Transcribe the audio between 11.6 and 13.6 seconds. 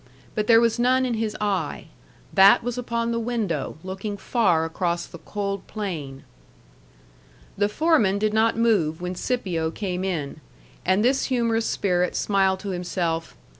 spirit smiled to himself.